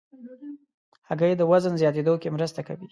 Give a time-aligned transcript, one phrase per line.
[1.07, 2.79] هګۍ د وزن زیاتېدو کې مرسته کوي.